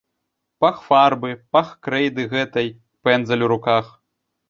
Пах 0.63 0.79
фарбы, 0.85 1.31
пах 1.57 1.69
крэйды 1.89 2.27
гэтай, 2.35 2.67
пэндзаль 3.07 3.45
у 3.51 3.55
руках. 3.57 3.97